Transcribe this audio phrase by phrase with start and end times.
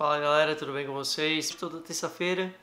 [0.00, 1.50] Fala galera, tudo bem com vocês?
[1.50, 2.54] Toda terça-feira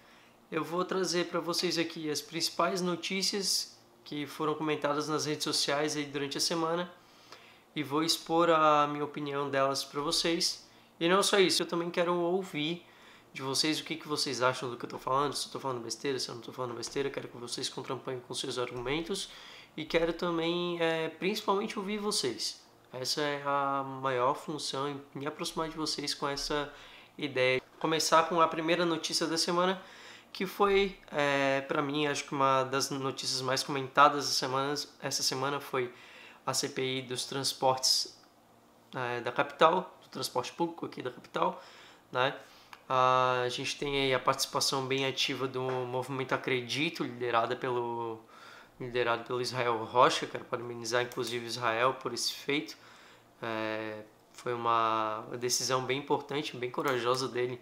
[0.51, 5.95] eu vou trazer para vocês aqui as principais notícias que foram comentadas nas redes sociais
[5.95, 6.91] aí durante a semana
[7.75, 10.67] e vou expor a minha opinião delas para vocês.
[10.99, 12.83] E não só isso, eu também quero ouvir
[13.31, 15.61] de vocês o que, que vocês acham do que eu estou falando, se eu estou
[15.61, 19.29] falando besteira, se eu não estou falando besteira, quero que vocês contrampanhem com seus argumentos
[19.77, 22.65] e quero também, é, principalmente, ouvir vocês.
[22.91, 26.73] Essa é a maior função, me aproximar de vocês com essa
[27.17, 27.61] ideia.
[27.79, 29.81] Começar com a primeira notícia da semana,
[30.31, 35.23] que foi, é, para mim, acho que uma das notícias mais comentadas essa semana, essa
[35.23, 35.93] semana foi
[36.45, 38.17] a CPI dos transportes
[38.95, 41.61] é, da capital, do transporte público aqui da capital,
[42.11, 42.33] né?
[42.89, 48.21] A gente tem aí a participação bem ativa do movimento Acredito, liderada pelo
[48.79, 52.77] liderado pelo Israel Rocha, quero parabenizar inclusive Israel por esse feito.
[53.41, 53.96] É,
[54.47, 57.59] foi uma decisão bem importante, bem corajosa dele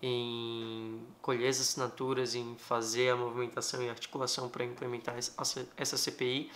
[0.00, 6.52] em colher as assinaturas, em fazer a movimentação e articulação para implementar essa CPI.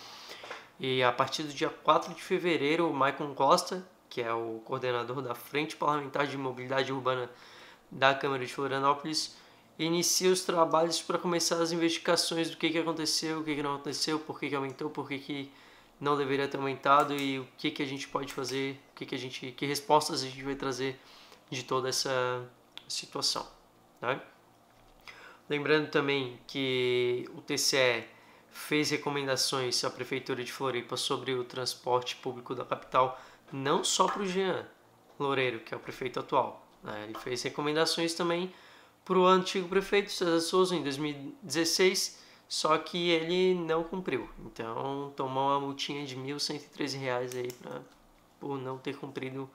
[0.79, 5.21] E a partir do dia 4 de fevereiro, o Maicon Costa, que é o coordenador
[5.21, 7.29] da Frente Parlamentar de Mobilidade Urbana
[7.91, 9.35] da Câmara de Florianópolis,
[9.77, 13.75] inicia os trabalhos para começar as investigações do que, que aconteceu, o que, que não
[13.75, 15.51] aconteceu, por que, que aumentou, por que, que
[15.99, 19.15] não deveria ter aumentado e o que, que a gente pode fazer, o que, que
[19.15, 20.99] a gente, que respostas a gente vai trazer
[21.49, 22.47] de toda essa
[22.87, 23.47] situação.
[24.01, 24.19] Né?
[25.49, 28.03] Lembrando também que o TCE
[28.49, 33.19] fez recomendações à Prefeitura de Floripa sobre o transporte público da capital,
[33.51, 34.65] não só para o Jean
[35.19, 36.65] Loureiro, que é o prefeito atual.
[36.83, 37.05] Né?
[37.09, 38.53] Ele fez recomendações também
[39.03, 44.29] para o antigo prefeito César Souza em 2016, só que ele não cumpriu.
[44.45, 47.81] Então tomou uma multinha de R$ 1.113 aí pra,
[48.39, 49.49] por não ter cumprido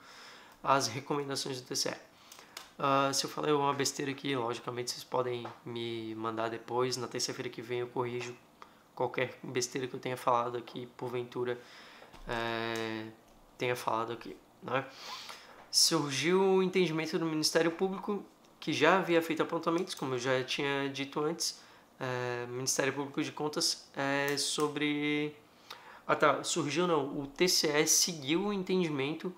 [0.63, 1.89] as recomendações do TCE.
[1.89, 6.97] Uh, ah, se eu falei uma besteira aqui, logicamente vocês podem me mandar depois.
[6.97, 8.35] Na terça-feira que vem eu corrijo
[8.95, 11.59] qualquer besteira que eu tenha falado aqui, porventura
[12.27, 13.07] é,
[13.57, 14.35] tenha falado aqui.
[14.61, 14.85] Né?
[15.69, 18.23] Surgiu o entendimento do Ministério Público
[18.59, 21.59] que já havia feito apontamentos, como eu já tinha dito antes,
[22.01, 25.35] é, Ministério Público de Contas, é, sobre.
[26.07, 29.33] Ah tá, surgiu não, o TCE seguiu o entendimento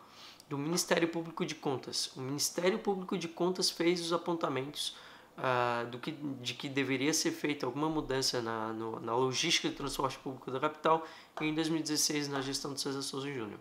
[0.50, 2.12] do Ministério Público de Contas.
[2.16, 4.96] O Ministério Público de Contas fez os apontamentos
[5.38, 9.75] ah, do que, de que deveria ser feita alguma mudança na, no, na logística de
[9.75, 11.06] transporte público da capital
[11.41, 13.59] em 2016 na gestão de César Souza Júnior.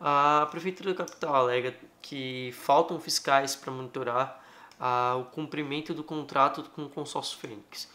[0.00, 4.44] A Prefeitura da Capital alega que faltam fiscais para monitorar
[4.80, 7.88] ah, o cumprimento do contrato com o consórcio Fênix.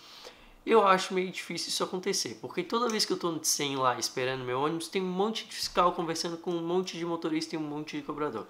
[0.65, 4.43] Eu acho meio difícil isso acontecer, porque toda vez que eu estou sem lá esperando
[4.43, 7.61] meu ônibus, tem um monte de fiscal conversando com um monte de motorista e um
[7.61, 8.47] monte de cobrador.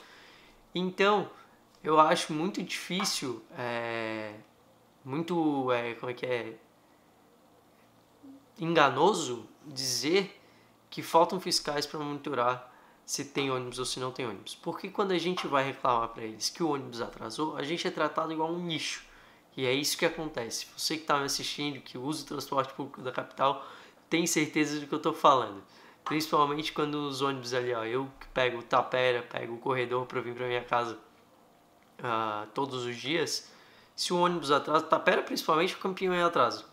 [0.73, 1.29] Então,
[1.83, 4.33] eu acho muito difícil, é,
[5.03, 6.57] muito, é, como é que é,
[8.59, 10.41] enganoso dizer
[10.89, 12.73] que faltam fiscais para monitorar
[13.05, 14.55] se tem ônibus ou se não tem ônibus.
[14.55, 17.91] Porque quando a gente vai reclamar para eles que o ônibus atrasou, a gente é
[17.91, 19.05] tratado igual um lixo.
[19.55, 20.67] E é isso que acontece.
[20.75, 23.65] Você que está me assistindo, que usa o transporte público da capital,
[24.09, 25.63] tem certeza do que eu estou falando.
[26.03, 30.21] Principalmente quando os ônibus ali, ó, eu que pego o Tapera, pego o corredor para
[30.21, 30.99] vir para minha casa
[31.99, 33.49] uh, todos os dias.
[33.95, 36.65] Se o ônibus atrasa, Tapera principalmente, o campeão é atraso.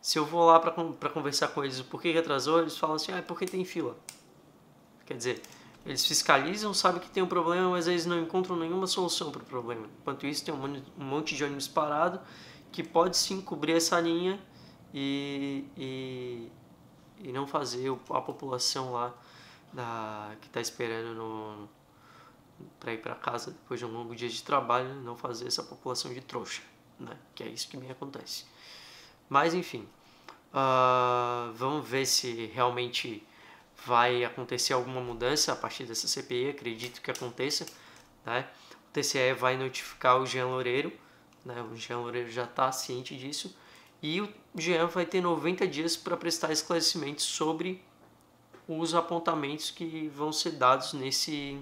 [0.00, 3.12] Se eu vou lá para conversar com eles o porquê que atrasou, eles falam assim,
[3.12, 3.96] ah, é porque tem fila.
[5.04, 5.42] Quer dizer,
[5.84, 9.44] eles fiscalizam, sabem que tem um problema, mas eles não encontram nenhuma solução para o
[9.44, 9.88] problema.
[10.00, 12.20] Enquanto isso, tem um monte de ônibus parado
[12.70, 14.38] que pode sim cobrir essa linha
[14.92, 16.52] e, e,
[17.18, 19.14] e não fazer a população lá
[19.72, 21.68] da, que está esperando
[22.78, 26.12] para ir para casa depois de um longo dia de trabalho, não fazer essa população
[26.12, 26.62] de trouxa,
[26.98, 27.16] né?
[27.34, 28.44] que é isso que me acontece.
[29.28, 29.88] Mas enfim,
[30.52, 33.26] uh, vamos ver se realmente
[33.86, 37.66] vai acontecer alguma mudança a partir dessa CPI, acredito que aconteça.
[38.24, 38.46] Né?
[38.88, 40.92] O TCE vai notificar o Jean Loureiro,
[41.44, 41.62] né?
[41.62, 43.56] o Jean Loureiro já está ciente disso,
[44.02, 47.82] e o Jean vai ter 90 dias para prestar esclarecimentos sobre
[48.66, 51.60] os apontamentos que vão ser dados nesse,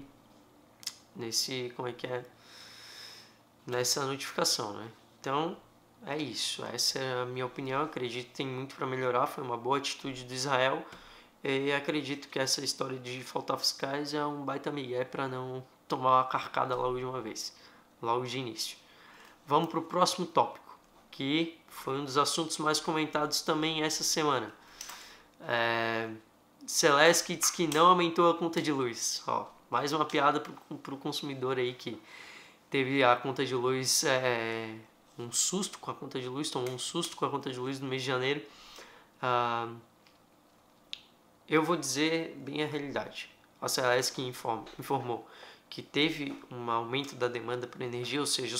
[1.15, 2.23] nesse como é que é,
[3.65, 4.91] nessa notificação, né?
[5.19, 5.57] Então,
[6.05, 6.63] é isso.
[6.65, 7.83] Essa é a minha opinião.
[7.83, 9.27] Acredito que tem muito para melhorar.
[9.27, 10.85] Foi uma boa atitude do Israel.
[11.43, 16.17] E acredito que essa história de faltar fiscais é um baita migué para não tomar
[16.17, 17.55] uma carcada logo de uma vez,
[18.01, 18.77] logo de início.
[19.47, 20.77] Vamos para o próximo tópico,
[21.09, 24.53] que foi um dos assuntos mais comentados também essa semana.
[25.41, 26.09] É...
[26.61, 29.23] Diz que não aumentou a conta de luz.
[29.25, 31.99] Ó, mais uma piada para o consumidor aí que
[32.69, 34.75] teve a conta de luz é,
[35.17, 37.79] um susto com a conta de luz, tomou um susto com a conta de luz
[37.79, 38.41] no mês de janeiro.
[39.21, 39.67] Ah,
[41.49, 43.29] eu vou dizer bem a realidade.
[43.61, 45.27] A Celesc informou
[45.69, 48.55] que teve um aumento da demanda por energia, ou seja,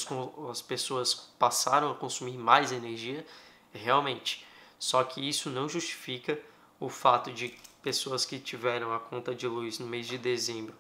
[0.50, 3.26] as pessoas passaram a consumir mais energia,
[3.74, 4.46] realmente.
[4.78, 6.40] Só que isso não justifica
[6.80, 10.76] o fato de pessoas que tiveram a conta de luz no mês de dezembro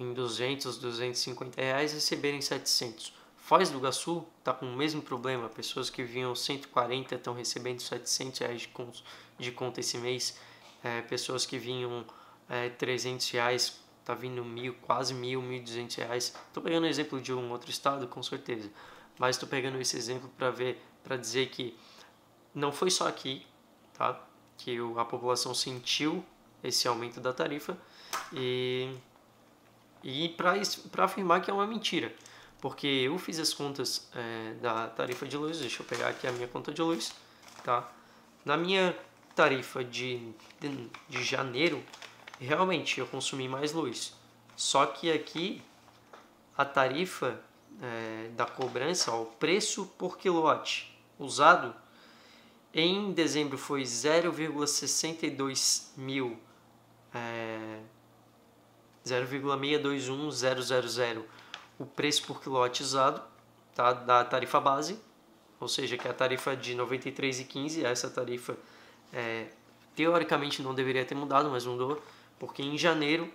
[0.00, 3.12] em 200, 250 reais receberem 700.
[3.36, 5.48] Foz do Iguaçu está com o mesmo problema.
[5.50, 8.70] Pessoas que vinham 140 estão recebendo 700 reais de
[9.38, 10.38] de conta esse mês.
[10.82, 12.04] É, pessoas que vinham
[12.48, 16.34] é, 300 reais tá vindo mil, quase mil, mil duzentos reais.
[16.48, 18.70] Estou pegando o exemplo de um outro estado, com certeza,
[19.18, 21.76] mas estou pegando esse exemplo para ver, para dizer que
[22.54, 23.46] não foi só aqui,
[23.94, 24.20] tá?
[24.58, 26.24] Que a população sentiu
[26.62, 27.76] esse aumento da tarifa
[28.32, 28.94] e
[30.02, 32.14] e para afirmar que é uma mentira,
[32.58, 36.32] porque eu fiz as contas é, da tarifa de luz, deixa eu pegar aqui a
[36.32, 37.12] minha conta de luz,
[37.62, 37.86] tá?
[38.44, 38.96] Na minha
[39.40, 41.82] tarifa de, de, de janeiro,
[42.38, 44.14] realmente eu consumi mais luz.
[44.54, 45.62] Só que aqui
[46.54, 47.40] a tarifa
[47.80, 51.74] é, da cobrança, ó, o preço por quilowatt usado
[52.74, 56.38] em dezembro foi 0,62 mil
[57.14, 57.80] é,
[59.06, 61.24] 0,621000
[61.78, 63.22] o preço por quilowatt usado
[63.74, 65.00] tá, da tarifa base,
[65.58, 68.54] ou seja, que é a tarifa de R$ 93,15, essa tarifa
[69.12, 69.48] é,
[69.94, 72.02] teoricamente não deveria ter mudado, mas mudou,
[72.38, 73.30] porque em janeiro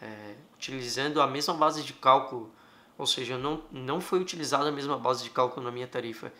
[0.02, 2.52] É, utilizando a mesma base de cálculo,
[2.98, 6.32] ou seja, não, não foi utilizada a mesma base de cálculo na minha tarifa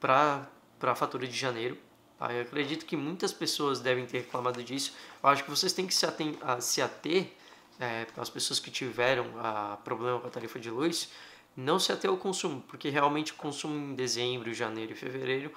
[0.00, 0.48] para
[0.80, 1.76] a fatura de janeiro.
[2.18, 2.32] Tá?
[2.32, 4.94] Eu acredito que muitas pessoas devem ter reclamado disso.
[5.22, 7.32] Eu acho que vocês têm que se, ater, a, se ater
[7.80, 11.10] é, as pessoas que tiveram a, problema com a tarifa de luz,
[11.56, 15.52] não se ater ao consumo, porque realmente o consumo em dezembro, janeiro e fevereiro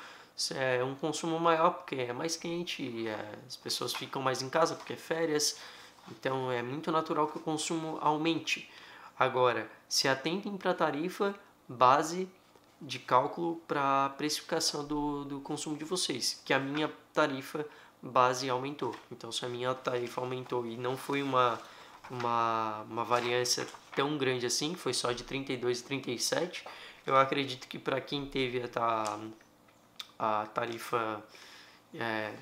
[0.53, 4.75] é um consumo maior porque é mais quente, é, as pessoas ficam mais em casa
[4.75, 5.57] porque é férias,
[6.11, 8.69] então é muito natural que o consumo aumente.
[9.17, 11.33] Agora, se atentem para a tarifa
[11.67, 12.27] base
[12.81, 17.65] de cálculo para a precificação do, do consumo de vocês, que a minha tarifa
[18.01, 18.93] base aumentou.
[19.11, 21.59] Então, se a minha tarifa aumentou e não foi uma,
[22.09, 26.65] uma, uma variância tão grande assim, foi só de 32 e 37,
[27.05, 29.19] eu acredito que para quem teve a,
[30.17, 31.23] a tarifa,
[31.93, 32.33] é,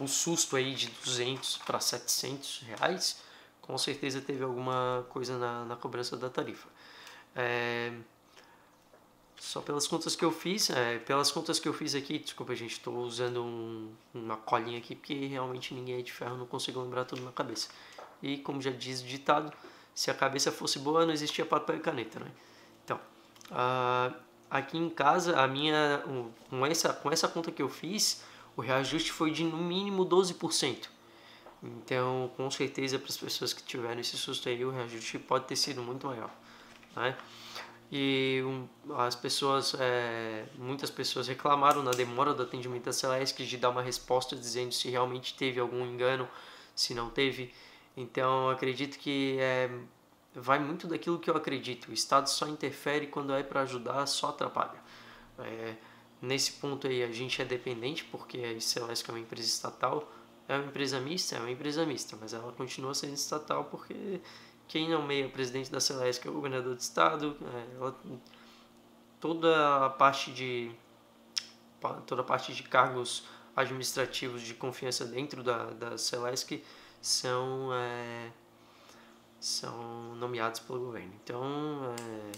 [0.00, 3.22] um susto aí de 200 para 700 reais,
[3.60, 6.68] com certeza teve alguma coisa na, na cobrança da tarifa.
[7.34, 7.92] É,
[9.38, 12.72] só pelas contas que eu fiz, é, pelas contas que eu fiz aqui, desculpa gente,
[12.72, 17.04] estou usando um, uma colinha aqui porque realmente ninguém é de ferro, não consigo lembrar
[17.04, 17.68] tudo na cabeça.
[18.22, 19.52] E como já diz o ditado,
[19.94, 22.30] se a cabeça fosse boa não existia papel e caneta, né?
[22.84, 22.98] Então,
[23.50, 24.14] uh,
[24.50, 26.02] aqui em casa, a minha,
[26.48, 28.22] com, essa, com essa conta que eu fiz,
[28.56, 30.88] o reajuste foi de no mínimo 12%.
[31.62, 35.56] Então, com certeza, para as pessoas que tiveram esse susto aí, o reajuste pode ter
[35.56, 36.30] sido muito maior.
[36.96, 37.16] Né?
[37.94, 43.58] e um, as pessoas, é, muitas pessoas reclamaram na demora do atendimento da Celeste de
[43.58, 46.26] dar uma resposta dizendo se realmente teve algum engano,
[46.74, 47.52] se não teve.
[47.96, 49.70] Então acredito que é,
[50.34, 51.88] vai muito daquilo que eu acredito.
[51.88, 54.80] O Estado só interfere quando é para ajudar, só atrapalha.
[55.38, 55.74] É,
[56.20, 60.10] nesse ponto aí a gente é dependente porque a Celeste é uma empresa estatal,
[60.48, 64.20] é uma empresa mista, é uma empresa mista, mas ela continua sendo estatal porque
[64.68, 68.00] quem nomeia o presidente da Celeste, que é o governador do estado, é, ela,
[69.20, 70.70] toda a parte de
[72.06, 73.24] toda a parte de cargos
[73.56, 76.62] administrativos de confiança dentro da, da Celesc
[77.02, 78.30] são, é,
[79.40, 81.12] são nomeados pelo governo.
[81.22, 82.32] Então, é,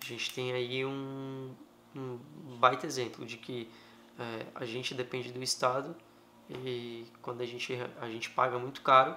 [0.00, 1.52] a gente tem aí um,
[1.94, 2.18] um
[2.58, 3.68] baita exemplo de que
[4.18, 5.94] é, a gente depende do Estado
[6.48, 9.16] e quando a gente, a gente paga muito caro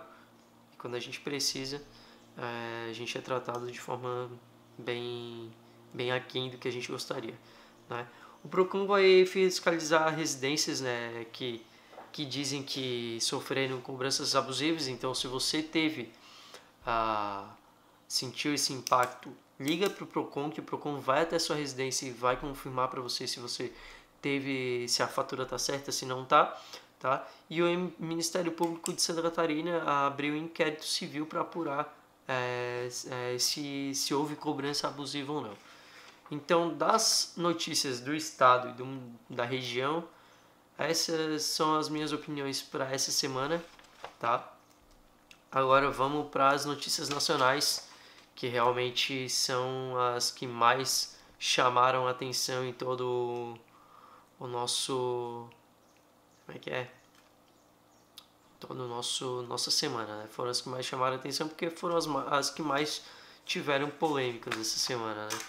[0.74, 1.82] e quando a gente precisa,
[2.36, 4.30] é, a gente é tratado de forma
[4.78, 5.52] bem,
[5.94, 7.36] bem aquém do que a gente gostaria.
[7.90, 8.08] Né?
[8.44, 11.64] O PROCON vai fiscalizar residências né, que,
[12.18, 16.12] que dizem que sofreram cobranças abusivas, então se você teve,
[16.84, 17.48] ah,
[18.08, 22.08] sentiu esse impacto, liga para o PROCON, que o PROCON vai até a sua residência
[22.08, 23.72] e vai confirmar para você se você
[24.20, 26.60] teve, se a fatura está certa, se não está.
[27.00, 27.28] Tá?
[27.48, 31.96] E o Ministério Público de Santa Catarina abriu um inquérito civil para apurar
[32.28, 35.54] é, é, se, se houve cobrança abusiva ou não.
[36.32, 40.04] Então, das notícias do estado e do, da região,
[40.78, 43.64] essas são as minhas opiniões para essa semana,
[44.20, 44.54] tá?
[45.52, 47.90] Agora vamos para as notícias nacionais,
[48.36, 53.58] que realmente são as que mais chamaram atenção em todo
[54.40, 55.50] o nosso
[56.46, 56.92] como é que é?
[58.60, 60.28] Todo o nosso nossa semana, né?
[60.32, 63.04] Foram as que mais chamaram atenção porque foram as, as que mais
[63.46, 65.40] tiveram polêmicas essa semana, né?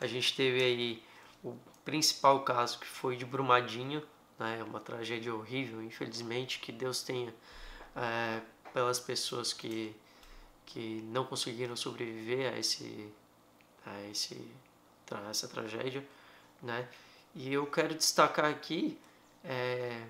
[0.00, 1.02] A gente teve aí
[1.44, 4.02] o principal caso que foi de Brumadinho,
[4.38, 4.62] né?
[4.62, 7.34] Uma tragédia horrível, infelizmente, que Deus tenha
[7.96, 8.40] é,
[8.72, 9.94] pelas pessoas que
[10.66, 13.10] que não conseguiram sobreviver a esse
[13.86, 14.50] a esse
[15.10, 16.06] a essa tragédia,
[16.62, 16.86] né?
[17.34, 18.98] E eu quero destacar aqui
[19.44, 20.06] é,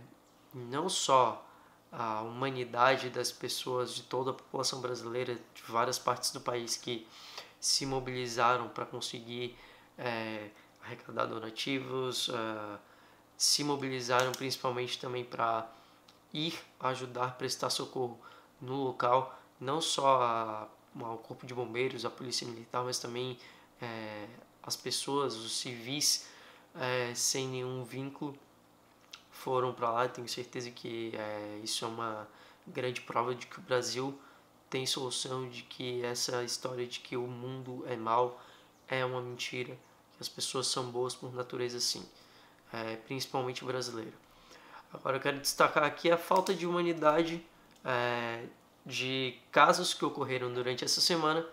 [0.52, 1.44] não só
[1.90, 7.06] a humanidade das pessoas, de toda a população brasileira, de várias partes do país que
[7.60, 9.56] se mobilizaram para conseguir
[9.96, 10.50] é,
[10.82, 12.78] arrecadar donativos, uh,
[13.38, 15.70] se mobilizaram principalmente também para
[16.34, 18.18] ir ajudar, prestar socorro
[18.60, 20.68] no local, não só
[21.00, 23.38] ao corpo de bombeiros, a polícia militar, mas também
[23.80, 24.26] é,
[24.60, 26.26] as pessoas, os civis,
[26.74, 28.36] é, sem nenhum vínculo
[29.30, 30.08] foram para lá.
[30.08, 32.28] Tenho certeza que é, isso é uma
[32.66, 34.18] grande prova de que o Brasil
[34.68, 38.42] tem solução, de que essa história de que o mundo é mal
[38.88, 39.74] é uma mentira,
[40.16, 42.04] que as pessoas são boas por natureza sim,
[42.72, 44.14] é, principalmente brasileiro.
[44.92, 47.44] Agora eu quero destacar aqui a falta de humanidade
[47.84, 48.44] é,
[48.84, 51.46] de casos que ocorreram durante essa semana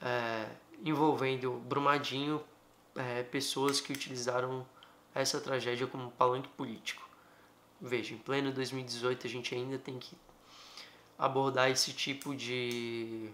[0.00, 0.46] é,
[0.84, 2.42] envolvendo Brumadinho,
[2.96, 4.66] é, pessoas que utilizaram
[5.14, 7.08] essa tragédia como palanque político.
[7.80, 10.16] Veja, em pleno 2018 a gente ainda tem que
[11.18, 13.30] abordar esse tipo de,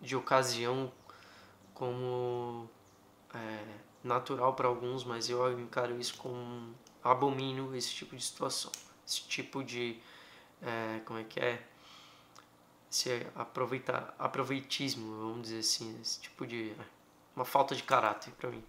[0.00, 0.92] de ocasião
[1.72, 2.68] como
[3.34, 3.64] é,
[4.04, 8.70] natural para alguns, mas eu encaro isso como abomino esse tipo de situação,
[9.06, 9.98] esse tipo de
[10.62, 11.62] é, como é que é
[12.90, 16.84] esse aproveita, aproveitismo, vamos dizer assim, esse tipo de é,
[17.34, 18.62] uma falta de caráter para mim.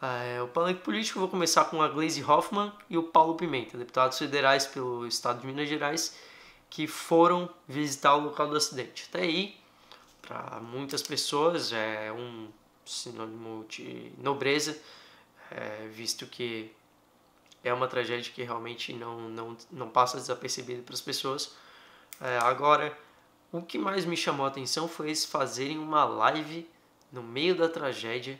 [0.00, 4.16] É, o palanque político, vou começar com a Glaze Hoffman e o Paulo Pimenta, deputados
[4.16, 6.16] federais pelo estado de Minas Gerais,
[6.70, 9.06] que foram visitar o local do acidente.
[9.08, 9.56] Até aí,
[10.22, 12.48] para muitas pessoas, é um
[12.88, 14.80] sinônimo de nobreza,
[15.50, 16.70] é, visto que
[17.62, 21.54] é uma tragédia que realmente não, não, não passa desapercebida para as pessoas.
[22.20, 22.96] É, agora,
[23.52, 26.68] o que mais me chamou a atenção foi eles fazerem uma live
[27.10, 28.38] no meio da tragédia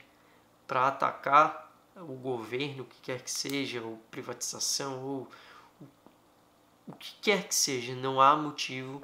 [0.66, 5.28] para atacar o governo, o que quer que seja, ou privatização, ou
[6.86, 9.02] o que quer que seja, não há motivo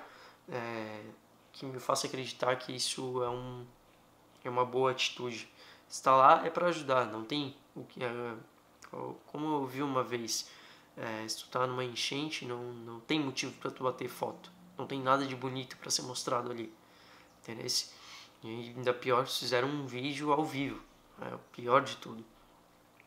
[0.49, 1.01] é,
[1.53, 3.65] que me faça acreditar que isso é, um,
[4.45, 5.49] é uma boa atitude.
[5.89, 8.35] Está lá é para ajudar, não tem o que é,
[9.27, 10.49] como eu vi uma vez,
[10.97, 14.87] é, se tu tá numa enchente, não, não tem motivo para tu bater foto, não
[14.87, 16.73] tem nada de bonito para ser mostrado ali,
[17.43, 17.67] entendeu?
[18.43, 20.81] E ainda pior, fizeram um vídeo ao vivo,
[21.21, 22.25] é o pior de tudo.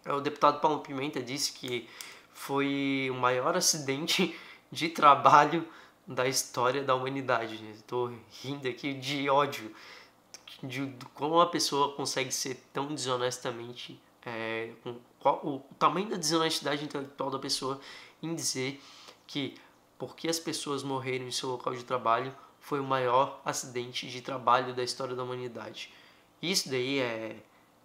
[0.03, 1.89] É, o deputado Paulo Pimenta disse que
[2.33, 4.37] foi o maior acidente
[4.71, 5.67] de trabalho
[6.05, 7.63] da história da humanidade.
[7.71, 9.73] Estou rindo aqui de ódio
[10.63, 14.71] de, como uma pessoa consegue ser tão desonestamente é,
[15.19, 17.79] qual, o, o tamanho da desonestidade intelectual da pessoa
[18.21, 18.81] em dizer
[19.25, 19.55] que
[19.97, 24.73] porque as pessoas morreram em seu local de trabalho foi o maior acidente de trabalho
[24.73, 25.93] da história da humanidade.
[26.41, 27.37] Isso daí é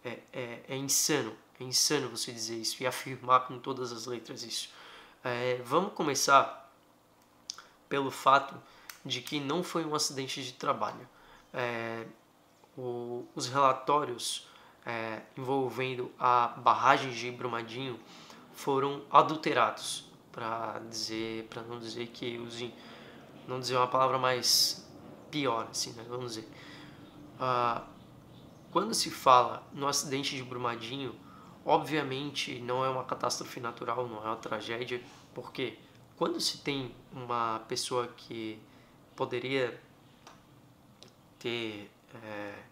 [0.05, 4.43] é, é, é, insano, é insano você dizer isso e afirmar com todas as letras
[4.43, 4.69] isso.
[5.23, 6.71] É, vamos começar
[7.89, 8.61] pelo fato
[9.05, 11.09] de que não foi um acidente de trabalho.
[11.55, 12.05] É,
[12.77, 14.49] o, os relatórios
[14.85, 17.99] é, envolvendo a barragem de Brumadinho
[18.53, 20.11] foram adulterados.
[20.31, 22.73] para dizer, para não dizer que use,
[23.47, 24.89] não dizer uma palavra mais
[25.31, 26.05] pior, assim, né?
[26.09, 26.49] Vamos dizer.
[27.39, 27.83] Uh,
[28.71, 31.15] quando se fala no acidente de Brumadinho,
[31.65, 35.03] obviamente não é uma catástrofe natural, não é uma tragédia,
[35.35, 35.79] porque
[36.17, 38.59] quando se tem uma pessoa que
[39.15, 39.79] poderia
[41.39, 41.91] ter
[42.25, 42.63] é,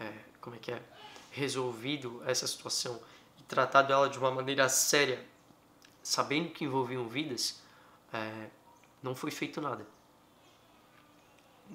[0.00, 0.82] é, como é que é
[1.30, 3.00] resolvido essa situação
[3.38, 5.24] e tratado ela de uma maneira séria,
[6.02, 7.60] sabendo que envolviam vidas,
[8.12, 8.48] é,
[9.02, 9.86] não foi feito nada.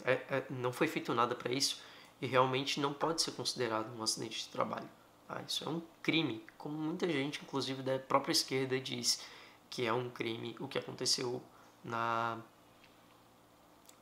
[0.06, 1.82] É, é, não foi feito nada para isso
[2.22, 4.90] e realmente não pode ser considerado um acidente de trabalho.
[5.28, 5.42] Tá?
[5.48, 9.22] Isso é um crime, como muita gente, inclusive da própria esquerda, diz
[9.70, 11.42] que é um crime o que aconteceu
[11.84, 12.38] na,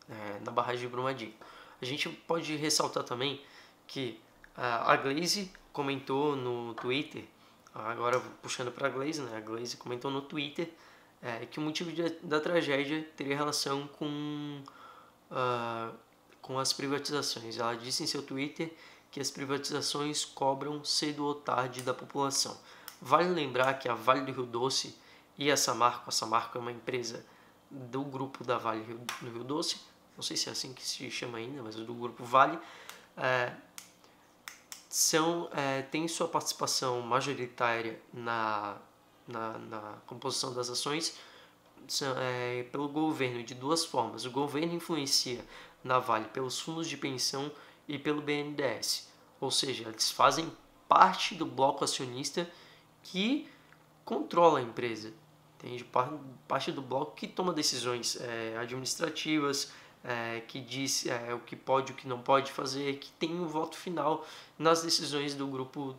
[0.10, 1.34] é, na barragem de Brumadinho.
[1.82, 3.42] A gente pode ressaltar também
[3.86, 4.20] que
[4.56, 7.24] a Glaze comentou no Twitter,
[7.74, 9.38] agora puxando para a Glaze, né?
[9.38, 10.70] a Glaze comentou no Twitter
[11.22, 14.62] é, que o motivo de, da tragédia teria relação com,
[15.32, 15.96] uh,
[16.42, 17.58] com as privatizações.
[17.58, 18.74] Ela disse em seu Twitter
[19.12, 22.58] que as privatizações cobram cedo ou tarde da população.
[23.02, 24.98] Vale lembrar que a Vale do Rio Doce
[25.38, 27.26] e a Samarco, a Samarco é uma empresa
[27.70, 29.80] do grupo da Vale do Rio Doce,
[30.18, 32.60] não sei se é assim que se chama ainda, mas do grupo Vale,
[33.16, 33.54] é,
[34.90, 38.78] são, é, têm sua participação majoritária na,
[39.28, 41.18] na, na composição das ações
[41.88, 44.26] são, é, pelo governo de duas formas.
[44.26, 45.46] O governo influencia
[45.84, 47.52] na Vale pelos fundos de pensão
[47.88, 49.08] e pelo BNDES,
[49.40, 50.52] ou seja, eles fazem
[50.90, 52.50] parte do bloco acionista
[53.04, 53.48] que
[54.04, 55.14] controla a empresa,
[55.56, 55.86] entende?
[56.48, 59.72] Parte do bloco que toma decisões é, administrativas,
[60.04, 63.40] é, que diz é, o que pode e o que não pode fazer, que tem
[63.40, 64.26] o um voto final
[64.58, 65.96] nas decisões do grupo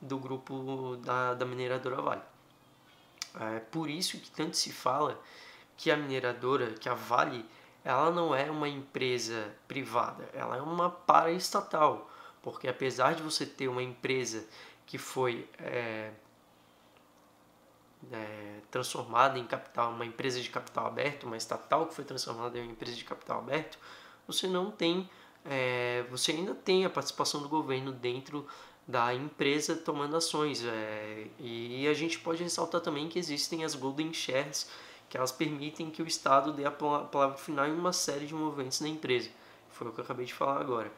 [0.00, 2.22] do grupo da, da mineradora Vale.
[3.40, 5.20] É por isso que tanto se fala
[5.76, 7.44] que a mineradora, que a Vale,
[7.84, 12.10] ela não é uma empresa privada, ela é uma paraestatal,
[12.42, 14.46] porque apesar de você ter uma empresa
[14.86, 16.10] que foi é,
[18.12, 22.62] é, transformada em capital, uma empresa de capital aberto, uma estatal que foi transformada em
[22.62, 23.78] uma empresa de capital aberto,
[24.26, 25.08] você não tem,
[25.44, 28.46] é, você ainda tem a participação do governo dentro
[28.86, 30.64] da empresa tomando ações.
[30.64, 34.70] É, e a gente pode ressaltar também que existem as golden shares,
[35.08, 38.80] que elas permitem que o Estado dê a palavra final em uma série de movimentos
[38.80, 39.30] na empresa.
[39.70, 40.92] Foi o que eu acabei de falar agora.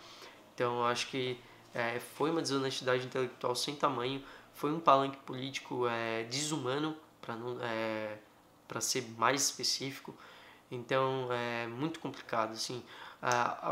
[0.55, 1.39] Então, acho que
[1.75, 4.23] é, foi uma desonestidade intelectual sem tamanho
[4.61, 8.19] foi um palanque político é, desumano, para é,
[8.69, 10.15] para ser mais específico.
[10.71, 12.53] Então é muito complicado.
[12.53, 12.85] Assim.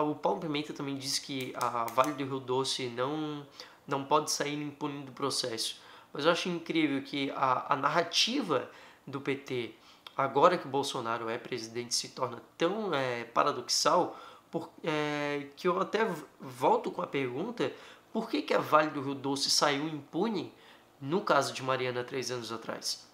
[0.01, 3.47] o Paulo Pimenta também disse que a Vale do Rio Doce não,
[3.87, 5.79] não pode sair impune do processo.
[6.11, 8.71] Mas eu acho incrível que a, a narrativa
[9.07, 9.75] do PT,
[10.17, 14.19] agora que Bolsonaro é presidente, se torna tão é, paradoxal
[14.51, 17.71] por, é, que eu até volto com a pergunta:
[18.11, 20.51] por que, que a Vale do Rio Doce saiu impune
[21.01, 23.07] no caso de Mariana três anos atrás.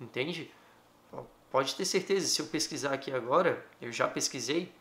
[0.00, 0.50] Entende?
[1.50, 4.72] Pode ter certeza, se eu pesquisar aqui agora, eu já pesquisei,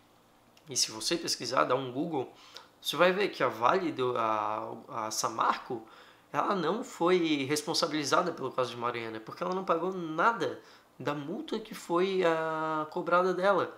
[0.69, 2.33] e se você pesquisar, dá um Google,
[2.81, 5.87] você vai ver que a Vale, do, a, a Samarco,
[6.33, 10.59] ela não foi responsabilizada pelo caso de Mariana, porque ela não pagou nada
[10.99, 13.77] da multa que foi a, cobrada dela.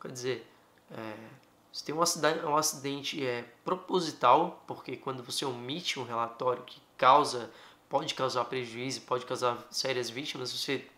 [0.00, 0.52] Quer dizer,
[0.90, 1.14] é,
[1.72, 6.80] você tem um acidente, um acidente é, proposital, porque quando você omite um relatório que
[6.96, 7.50] causa
[7.90, 10.88] pode causar prejuízo, pode causar sérias vítimas, você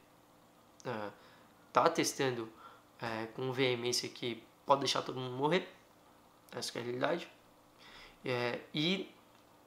[0.78, 2.48] está é, testando
[3.00, 5.68] é, com veemência que pode deixar todo mundo morrer,
[6.52, 7.28] essa é a realidade,
[8.24, 9.11] é, e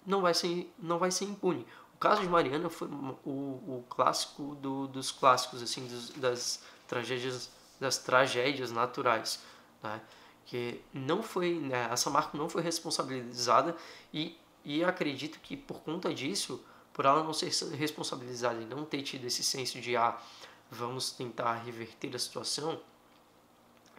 [0.05, 1.65] não vai, ser, não vai ser impune.
[1.95, 7.51] O caso de Mariana foi o, o clássico do, dos clássicos, assim, dos, das tragédias
[7.79, 9.43] das tragédias naturais,
[9.83, 10.01] né?
[10.45, 13.75] que não foi, né, essa marca não foi responsabilizada
[14.13, 16.63] e, e acredito que por conta disso
[16.95, 20.17] por ela não ser responsabilizada e não ter tido esse senso de ah,
[20.71, 22.79] vamos tentar reverter a situação,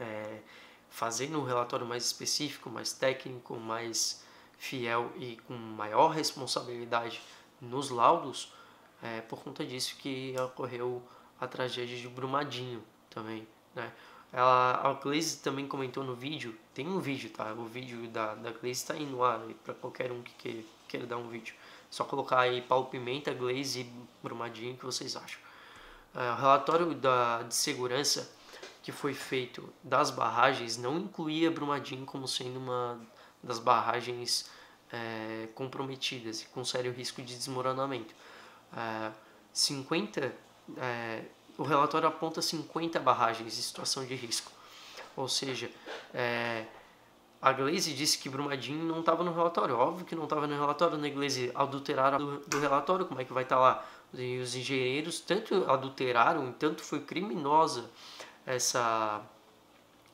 [0.00, 0.40] é,
[0.88, 4.24] fazendo um relatório mais específico, mais técnico, mais
[4.56, 7.20] fiel e com maior responsabilidade
[7.60, 8.50] nos laudos,
[9.02, 11.02] é por conta disso que ocorreu
[11.38, 13.92] a tragédia de Brumadinho também, né?
[14.32, 17.52] Ela, a Glaze também comentou no vídeo, tem um vídeo, tá?
[17.52, 21.06] O vídeo da, da Glaze está aí no ar para qualquer um que queira, queira
[21.06, 21.54] dar um vídeo.
[21.90, 25.40] Só colocar aí Paulo Pimenta, Glaze e Brumadinho, o que vocês acham?
[26.14, 28.30] É, o relatório da, de segurança
[28.82, 33.00] que foi feito das barragens não incluía Brumadinho como sendo uma
[33.42, 34.50] das barragens
[34.92, 38.14] é, comprometidas e com sério risco de desmoronamento.
[38.72, 39.10] É,
[39.52, 40.32] 50
[40.76, 41.24] é,
[41.58, 44.52] o relatório aponta 50 barragens em situação de risco.
[45.16, 45.70] Ou seja,
[46.12, 46.66] é,
[47.40, 49.76] a Glaze disse que Brumadinho não estava no relatório.
[49.76, 51.50] Óbvio que não estava no relatório, né, Glaze?
[51.54, 53.86] Adulteraram do, do relatório, como é que vai estar tá lá?
[54.14, 57.90] E os engenheiros tanto adulteraram, tanto foi criminosa
[58.46, 59.20] essa,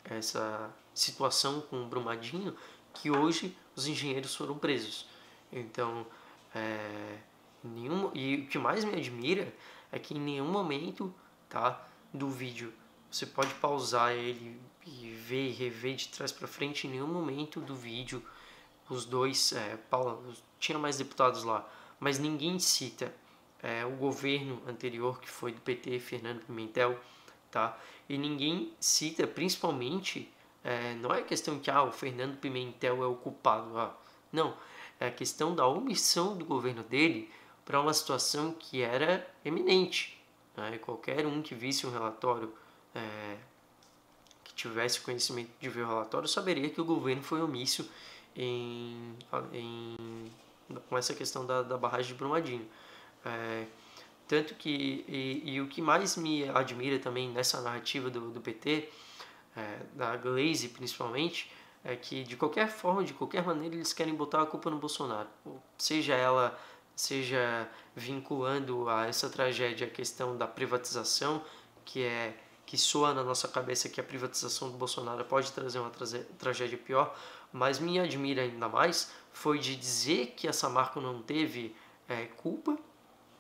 [0.05, 2.57] essa situação com Brumadinho,
[2.95, 5.07] que hoje os engenheiros foram presos.
[5.53, 6.07] Então,
[6.55, 7.19] é,
[7.63, 9.53] nenhum, e o que mais me admira
[9.91, 11.15] é que em nenhum momento
[11.49, 11.81] tá,
[12.13, 12.73] do vídeo
[13.11, 16.87] você pode pausar ele e ver e rever de trás para frente.
[16.87, 18.23] Em nenhum momento do vídeo
[18.89, 21.67] os dois, é, Paulo, tinha mais deputados lá,
[21.99, 23.15] mas ninguém cita
[23.63, 26.99] é, o governo anterior que foi do PT, Fernando Pimentel,
[27.51, 27.79] tá?
[28.09, 30.31] E ninguém cita, principalmente,
[30.65, 33.97] é, não é questão que ah, o Fernando Pimentel é o culpado, ah,
[34.33, 34.57] não,
[34.99, 37.31] é a questão da omissão do governo dele
[37.65, 40.21] para uma situação que era eminente.
[40.57, 40.79] Né?
[40.79, 42.53] Qualquer um que visse um relatório,
[42.95, 43.37] é,
[44.53, 47.91] que tivesse conhecimento de ver o relatório, saberia que o governo foi omisso
[48.37, 49.17] em,
[49.53, 50.31] em
[50.89, 52.67] com essa questão da, da barragem de Brumadinho.
[53.25, 53.67] É,
[54.29, 58.89] tanto que, e, e, o que mais me admira também nessa narrativa do, do PT,
[59.57, 61.51] é, da Glaze principalmente,
[61.85, 65.29] é que de qualquer forma, de qualquer maneira, eles querem botar a culpa no Bolsonaro.
[65.77, 66.59] Seja ela,
[66.95, 71.45] seja vinculando a essa tragédia a questão da privatização,
[71.85, 72.35] que é
[72.73, 75.93] que soa na nossa cabeça que a privatização do Bolsonaro pode trazer uma
[76.39, 77.15] tragédia pior,
[77.53, 81.77] mas me admira ainda mais foi de dizer que essa marca não teve
[82.09, 82.79] é, culpa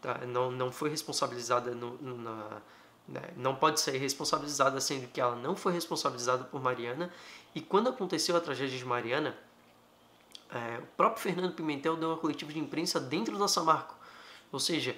[0.02, 0.18] tá?
[0.26, 2.60] não, não foi responsabilizada no, na,
[3.08, 3.22] né?
[3.34, 7.10] não pode ser responsabilizada sendo que ela não foi responsabilizada por Mariana
[7.54, 9.34] e quando aconteceu a tragédia de Mariana
[10.50, 13.96] é, o próprio Fernando Pimentel deu uma coletiva de imprensa dentro da Samarco
[14.52, 14.94] ou seja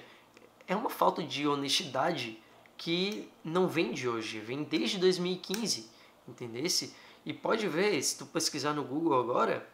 [0.67, 2.43] é uma falta de honestidade
[2.77, 5.89] que não vem de hoje vem desde 2015
[6.27, 9.67] entendesse e pode ver se tu pesquisar no Google agora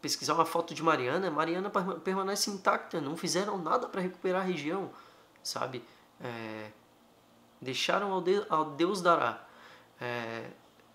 [0.00, 1.70] pesquisar uma foto de Mariana, Mariana
[2.04, 4.92] permanece intacta, não fizeram nada para recuperar a região,
[5.42, 5.82] sabe?
[6.20, 6.70] É,
[7.60, 9.44] deixaram ao, de, ao, Deus dará.
[10.00, 10.50] É,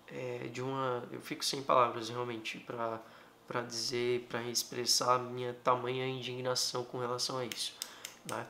[0.08, 3.00] é, de uma, eu fico sem palavras realmente para
[3.46, 7.74] para dizer, para expressar minha tamanha indignação com relação a isso.
[8.24, 8.46] Né?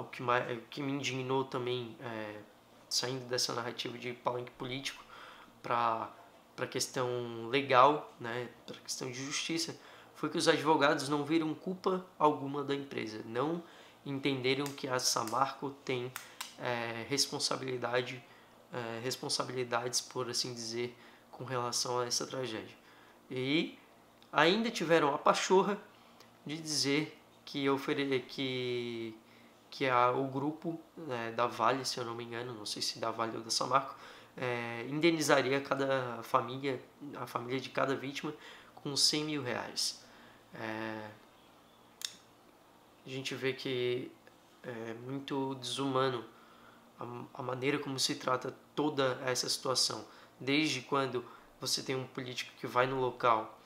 [0.00, 2.40] O, que mais, o que me indignou também, é,
[2.88, 5.02] saindo dessa narrativa de palanque político,
[5.62, 6.10] para
[6.56, 9.76] a questão legal, né, para a questão de justiça,
[10.14, 13.62] foi que os advogados não viram culpa alguma da empresa, não
[14.04, 16.12] entenderam que a Samarco tem
[16.58, 18.22] é, responsabilidade,
[18.72, 20.96] é, responsabilidades, por assim dizer,
[21.30, 22.76] com relação a essa tragédia.
[23.30, 23.78] E
[24.32, 25.78] ainda tiveram a pachorra
[26.44, 27.78] de dizer que eu
[28.20, 29.16] que
[29.70, 32.98] que a, o grupo né, da Vale, se eu não me engano, não sei se
[32.98, 33.94] da Vale ou da Samarco,
[34.36, 36.80] é, indenizaria cada família,
[37.16, 38.32] a família de cada vítima,
[38.74, 40.04] com 100 mil reais.
[40.54, 41.10] É,
[43.06, 44.10] a gente vê que
[44.62, 46.24] é muito desumano
[46.98, 47.04] a,
[47.34, 50.04] a maneira como se trata toda essa situação.
[50.38, 51.24] Desde quando
[51.60, 53.58] você tem um político que vai no local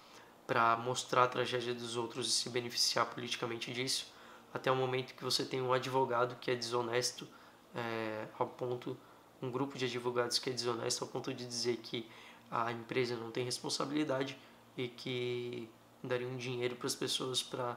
[0.46, 4.12] para mostrar a tragédia dos outros e se beneficiar politicamente disso,
[4.52, 7.26] até o momento que você tem um advogado que é desonesto
[7.74, 8.96] é, ao ponto
[9.40, 12.08] um grupo de advogados que é desonesto ao ponto de dizer que
[12.50, 14.38] a empresa não tem responsabilidade
[14.76, 15.68] e que
[16.02, 17.76] dariam dinheiro para as pessoas para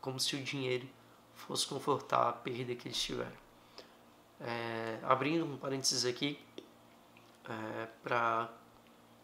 [0.00, 0.86] como se o dinheiro
[1.34, 3.36] fosse confortar a perda que eles tiveram.
[4.40, 6.38] É, abrindo um parênteses aqui
[7.48, 8.50] é, para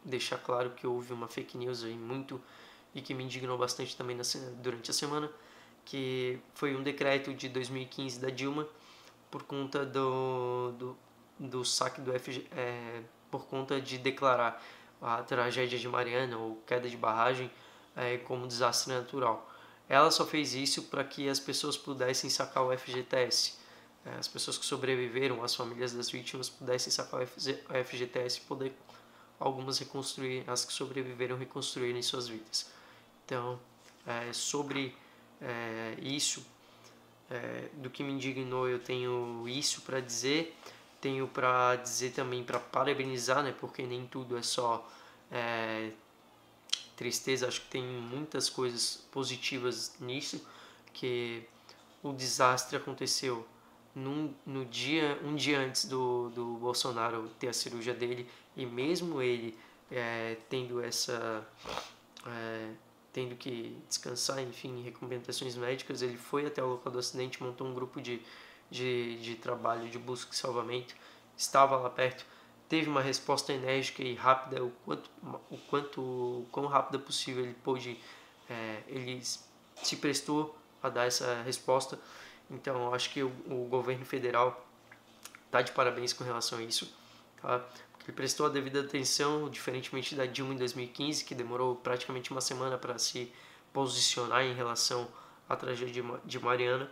[0.04, 2.40] deixar claro que houve uma fake news aí muito
[2.94, 4.16] e que me indignou bastante também
[4.62, 5.30] durante a semana,
[5.84, 8.66] que foi um decreto de 2015 da Dilma
[9.30, 10.96] por conta do, do
[11.38, 14.62] do saque do FG, é, por conta de declarar
[15.00, 17.50] a tragédia de Mariana ou queda de barragem
[17.96, 19.50] é, como desastre natural.
[19.88, 23.58] Ela só fez isso para que as pessoas pudessem sacar o FGTS.
[24.06, 27.26] É, as pessoas que sobreviveram, as famílias das vítimas pudessem sacar o
[27.84, 28.72] FGTS e poder
[29.38, 32.70] algumas reconstruir, as que sobreviveram reconstruírem suas vidas.
[33.24, 33.58] Então,
[34.06, 34.96] é, sobre
[35.40, 36.44] é, isso,
[37.30, 40.56] é, do que me indignou, eu tenho isso para dizer
[41.04, 43.54] tenho para dizer também para parabenizar, né?
[43.60, 44.90] Porque nem tudo é só
[45.30, 45.90] é,
[46.96, 47.46] tristeza.
[47.46, 50.42] Acho que tem muitas coisas positivas nisso.
[50.94, 51.42] Que
[52.02, 53.46] o desastre aconteceu
[53.94, 59.20] num, no dia, um dia antes do, do Bolsonaro ter a cirurgia dele e mesmo
[59.20, 59.58] ele
[59.92, 61.46] é, tendo essa
[62.26, 62.70] é,
[63.14, 67.72] tendo que descansar, enfim, recomendações médicas, ele foi até o local do acidente, montou um
[67.72, 68.20] grupo de
[68.70, 70.94] de, de trabalho de busca e salvamento
[71.36, 72.24] estava lá perto,
[72.68, 75.10] teve uma resposta enérgica e rápida, o quanto,
[75.50, 77.98] o quanto, o quão rápida possível ele pôde,
[78.48, 81.98] é, ele se prestou a dar essa resposta.
[82.50, 84.64] Então, acho que o, o governo federal
[85.46, 86.92] está de parabéns com relação a isso,
[87.40, 87.64] tá?
[88.04, 92.76] Ele prestou a devida atenção, diferentemente da Dilma em 2015, que demorou praticamente uma semana
[92.76, 93.32] para se
[93.72, 95.08] posicionar em relação
[95.48, 96.90] à tragédia de Mariana,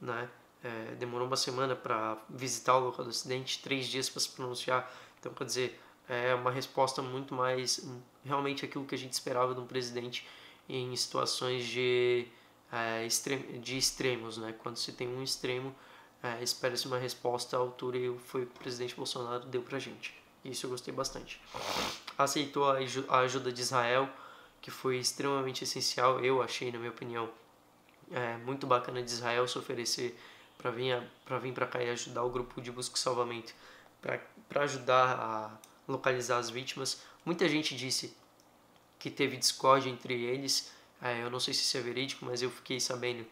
[0.00, 0.28] né?
[0.62, 4.90] É, demorou uma semana para visitar o local do acidente, três dias para se pronunciar.
[5.20, 7.86] Então, quer dizer, é uma resposta muito mais
[8.24, 10.26] realmente aquilo que a gente esperava de um presidente
[10.66, 12.26] em situações de,
[12.72, 13.06] é,
[13.60, 14.54] de extremos, né?
[14.58, 15.74] Quando se tem um extremo,
[16.22, 20.23] é, espera-se uma resposta à altura e foi o presidente Bolsonaro deu para gente.
[20.44, 21.40] Isso eu gostei bastante.
[22.18, 24.08] Aceitou a ajuda de Israel,
[24.60, 27.30] que foi extremamente essencial, eu achei, na minha opinião,
[28.10, 30.18] é, muito bacana de Israel se oferecer
[30.58, 33.54] para vir para vir para cá e ajudar o grupo de busca e salvamento
[34.00, 37.02] para ajudar a localizar as vítimas.
[37.24, 38.16] Muita gente disse
[38.98, 40.72] que teve discórdia entre eles.
[41.00, 43.26] É, eu não sei se isso é verídico, mas eu fiquei sabendo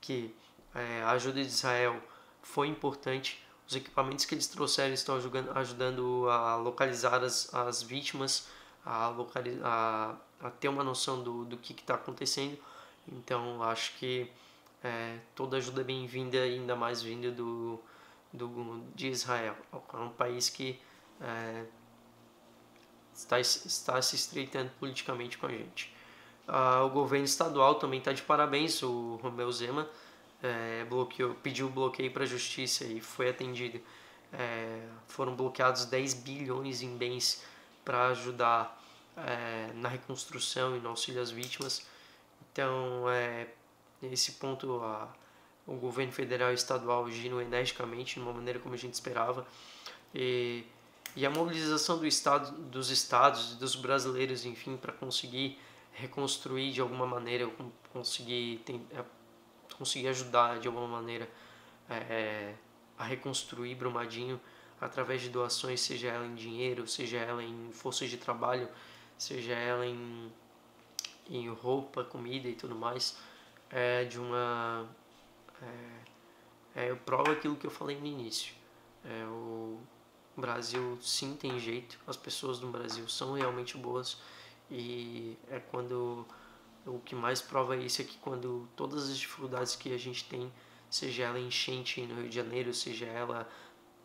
[0.00, 0.34] que
[0.74, 2.00] é, a ajuda de Israel
[2.42, 3.44] foi importante.
[3.68, 5.16] Os equipamentos que eles trouxeram estão
[5.54, 8.48] ajudando, a localizar as, as vítimas,
[8.84, 9.14] a,
[9.62, 12.58] a, a ter uma noção do, do que está acontecendo.
[13.08, 14.30] Então, acho que
[14.82, 17.80] é, toda ajuda é bem-vinda, ainda mais vinda do,
[18.32, 19.56] do, de Israel.
[19.72, 20.78] É um país que
[21.20, 21.64] é,
[23.14, 25.94] está, está se estreitando politicamente com a gente.
[26.46, 29.88] Ah, o governo estadual também está de parabéns, o Romeu Zema
[30.42, 33.80] é, bloqueou, pediu bloqueio para a justiça e foi atendido.
[34.32, 37.44] É, foram bloqueados 10 bilhões em bens
[37.84, 38.82] para ajudar
[39.16, 41.86] é, na reconstrução e no auxílio às vítimas.
[42.50, 43.48] Então, é,
[44.00, 45.08] nesse ponto, a,
[45.66, 49.46] o governo federal e estadual agindo energicamente, de uma maneira como a gente esperava.
[50.14, 50.64] E,
[51.14, 55.58] e a mobilização do estado, dos estados, dos brasileiros, enfim, para conseguir
[55.92, 57.48] reconstruir de alguma maneira,
[57.92, 59.04] conseguir, tem, é,
[59.74, 61.28] conseguir ajudar de alguma maneira
[61.88, 62.54] é,
[62.98, 64.40] a reconstruir Brumadinho
[64.80, 68.68] através de doações, seja ela em dinheiro, seja ela em forças de trabalho,
[69.16, 70.32] seja ela em,
[71.30, 73.16] em roupa, comida e tudo mais,
[73.70, 74.88] é de uma.
[76.74, 78.54] É, é, prova aquilo que eu falei no início.
[79.04, 79.78] É, o
[80.36, 84.18] Brasil sim tem jeito, as pessoas do Brasil são realmente boas
[84.70, 86.26] e é quando
[86.86, 90.52] o que mais prova isso é que quando todas as dificuldades que a gente tem,
[90.90, 93.48] seja ela enchente no Rio de Janeiro, seja ela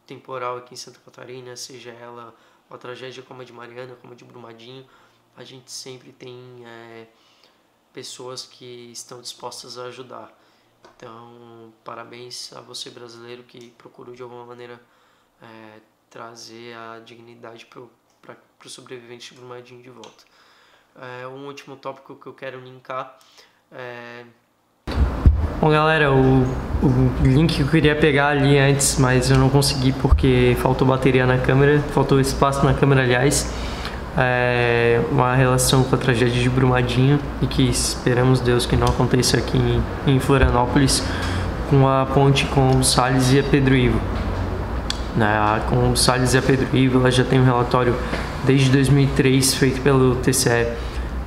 [0.05, 2.35] temporal aqui em Santa Catarina, seja ela
[2.69, 4.87] uma tragédia como a de Mariana, como a de Brumadinho,
[5.35, 7.07] a gente sempre tem é,
[7.93, 10.37] pessoas que estão dispostas a ajudar.
[10.95, 14.81] Então, parabéns a você brasileiro que procurou de alguma maneira
[15.41, 17.81] é, trazer a dignidade para
[18.65, 20.25] o sobrevivente de Brumadinho de volta.
[20.99, 23.17] É, um último tópico que eu quero linkar
[23.71, 24.23] é...
[25.59, 26.43] Bom, galera, o,
[26.83, 31.25] o link que eu queria pegar ali antes, mas eu não consegui porque faltou bateria
[31.25, 33.51] na câmera, faltou espaço na câmera, aliás
[34.17, 39.37] é, uma relação com a tragédia de Brumadinho e que esperamos Deus que não aconteça
[39.37, 39.59] aqui
[40.07, 41.03] em, Florianópolis
[41.69, 44.01] com a ponte com o Salles e a Pedro Ivo.
[45.17, 47.95] Né, com o Salles e a Pedro Ivo, ela já tem um relatório
[48.45, 50.67] desde 2003 feito pelo TCE uh,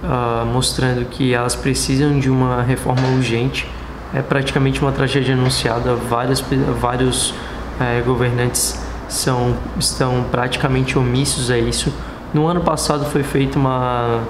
[0.04, 3.68] ah, mostrando que elas precisam de uma reforma urgente.
[4.14, 5.96] É praticamente uma tragédia anunciada.
[5.96, 6.40] Vários,
[6.80, 7.34] vários
[7.80, 11.92] é, governantes são, estão praticamente omissos a isso.
[12.32, 14.20] No ano passado foi feito uma,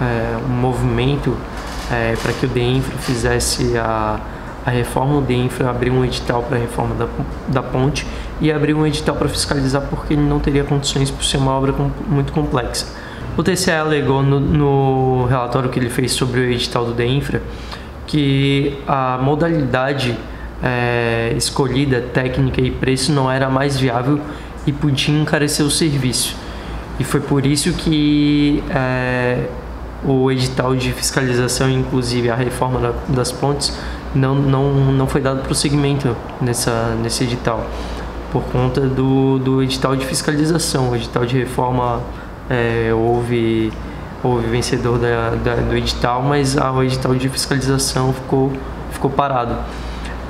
[0.00, 1.34] é, um movimento
[1.90, 4.20] é, para que o DEINFRA fizesse a,
[4.64, 5.18] a reforma.
[5.18, 7.08] O DEINFRA abriu um edital para a reforma da,
[7.48, 8.06] da ponte
[8.40, 11.72] e abriu um edital para fiscalizar porque ele não teria condições por ser uma obra
[11.72, 12.86] com, muito complexa.
[13.36, 17.42] O TCE alegou no, no, relatório que ele fez sobre o edital do DEINFRA
[18.06, 20.18] que a modalidade
[20.62, 24.20] é, escolhida, técnica e preço não era mais viável
[24.66, 26.36] e podia encarecer o serviço.
[26.98, 29.46] E foi por isso que é,
[30.04, 33.76] o edital de fiscalização, inclusive a reforma da, das pontes,
[34.14, 37.66] não, não, não foi dado prosseguimento nessa, nesse edital,
[38.32, 40.90] por conta do, do edital de fiscalização.
[40.90, 42.00] O edital de reforma
[42.48, 43.72] é, houve,
[44.22, 48.52] houve vencedor da, da, do edital, mas o edital de fiscalização ficou,
[48.90, 49.56] ficou parado.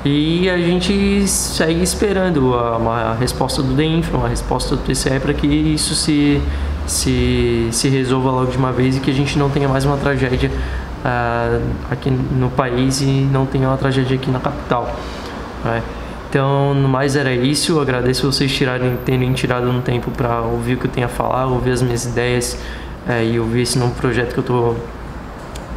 [0.03, 5.45] E a gente segue esperando uma resposta do DENFRA, uma resposta do TCE para que
[5.45, 6.41] isso se,
[6.87, 9.97] se, se resolva logo de uma vez e que a gente não tenha mais uma
[9.97, 10.51] tragédia
[11.05, 14.95] uh, aqui no país e não tenha uma tragédia aqui na capital.
[15.63, 15.81] Né?
[16.29, 17.73] Então, no mais era isso.
[17.73, 21.09] Eu agradeço vocês tirarem, terem tirado um tempo para ouvir o que eu tenho a
[21.09, 22.57] falar, ouvir as minhas ideias
[23.07, 24.75] é, e ouvir esse novo projeto que eu tô,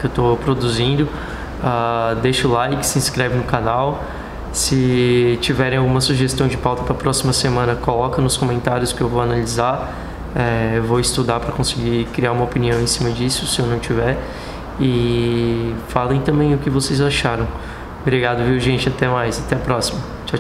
[0.01, 1.05] que eu produzindo.
[1.05, 4.05] Uh, deixa o like, se inscreve no canal.
[4.53, 9.09] Se tiverem alguma sugestão de pauta para a próxima semana, coloca nos comentários que eu
[9.09, 9.93] vou analisar.
[10.35, 14.19] É, vou estudar para conseguir criar uma opinião em cima disso, se eu não tiver.
[14.81, 17.47] E falem também o que vocês acharam.
[18.03, 18.89] Obrigado, viu, gente?
[18.89, 19.39] Até mais.
[19.39, 20.01] Até a próxima.
[20.01, 20.33] Tchau, tchau.